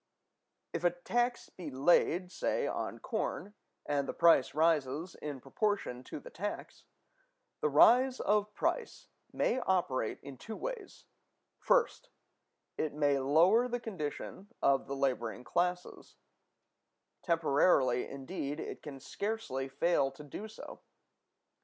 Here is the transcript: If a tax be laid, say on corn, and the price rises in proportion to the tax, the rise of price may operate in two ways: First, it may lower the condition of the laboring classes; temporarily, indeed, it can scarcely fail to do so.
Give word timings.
If 0.73 0.83
a 0.83 0.89
tax 0.89 1.49
be 1.51 1.69
laid, 1.69 2.31
say 2.31 2.65
on 2.65 2.97
corn, 2.97 3.53
and 3.85 4.07
the 4.07 4.15
price 4.15 4.55
rises 4.55 5.13
in 5.13 5.39
proportion 5.39 6.03
to 6.05 6.19
the 6.19 6.31
tax, 6.31 6.85
the 7.59 7.69
rise 7.69 8.19
of 8.19 8.55
price 8.55 9.09
may 9.31 9.59
operate 9.59 10.19
in 10.23 10.39
two 10.39 10.55
ways: 10.55 11.05
First, 11.59 12.09
it 12.79 12.95
may 12.95 13.19
lower 13.19 13.67
the 13.67 13.79
condition 13.79 14.47
of 14.59 14.87
the 14.87 14.95
laboring 14.95 15.43
classes; 15.43 16.15
temporarily, 17.21 18.07
indeed, 18.09 18.59
it 18.59 18.81
can 18.81 18.99
scarcely 18.99 19.69
fail 19.69 20.09
to 20.13 20.23
do 20.23 20.47
so. 20.47 20.79